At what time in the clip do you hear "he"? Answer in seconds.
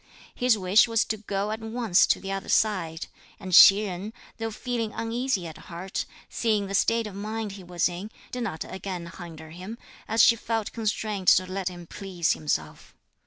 7.51-7.63